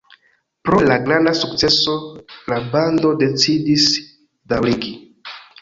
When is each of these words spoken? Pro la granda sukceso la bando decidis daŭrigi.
Pro 0.67 0.79
la 0.91 0.95
granda 1.03 1.33
sukceso 1.41 1.95
la 2.53 2.59
bando 2.73 3.13
decidis 3.23 3.87
daŭrigi. 4.55 4.97